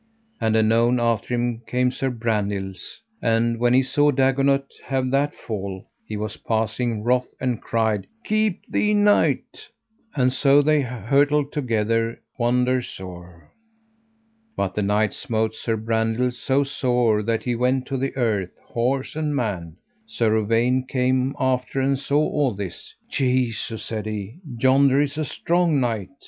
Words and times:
And 0.39 0.55
anon 0.57 0.99
after 0.99 1.35
him 1.35 1.61
came 1.67 1.91
Sir 1.91 2.09
Brandiles, 2.09 3.01
and 3.21 3.59
when 3.59 3.75
he 3.75 3.83
saw 3.83 4.09
Dagonet 4.09 4.65
have 4.85 5.11
that 5.11 5.35
fall 5.35 5.91
he 6.07 6.17
was 6.17 6.37
passing 6.37 7.03
wroth, 7.03 7.27
and 7.39 7.61
cried: 7.61 8.07
Keep 8.25 8.65
thee, 8.67 8.95
knight, 8.95 9.67
and 10.15 10.33
so 10.33 10.63
they 10.63 10.81
hurtled 10.81 11.51
together 11.51 12.19
wonder 12.39 12.81
sore. 12.81 13.51
But 14.57 14.73
the 14.73 14.81
knight 14.81 15.13
smote 15.13 15.53
Sir 15.53 15.77
Brandiles 15.77 16.39
so 16.39 16.63
sore 16.63 17.21
that 17.21 17.43
he 17.43 17.53
went 17.53 17.85
to 17.85 17.97
the 17.97 18.15
earth, 18.15 18.57
horse 18.69 19.15
and 19.15 19.35
man. 19.35 19.75
Sir 20.07 20.35
Uwaine 20.35 20.83
came 20.87 21.35
after 21.39 21.79
and 21.79 21.99
saw 21.99 22.17
all 22.27 22.55
this. 22.55 22.95
Jesu, 23.07 23.77
said 23.77 24.07
he, 24.07 24.39
yonder 24.57 24.99
is 24.99 25.19
a 25.19 25.25
strong 25.25 25.79
knight. 25.79 26.09